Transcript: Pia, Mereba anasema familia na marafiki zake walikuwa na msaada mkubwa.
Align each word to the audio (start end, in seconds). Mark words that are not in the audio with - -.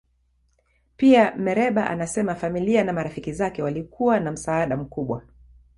Pia, 0.97 1.35
Mereba 1.35 1.89
anasema 1.89 2.35
familia 2.35 2.83
na 2.83 2.93
marafiki 2.93 3.33
zake 3.33 3.63
walikuwa 3.63 4.19
na 4.19 4.31
msaada 4.31 4.77
mkubwa. 4.77 5.23